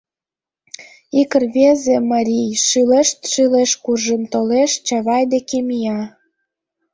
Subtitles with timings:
[1.21, 6.01] Ик рвезе марий шӱлешт-шӱлешт куржын толеш, Чавай деке мия.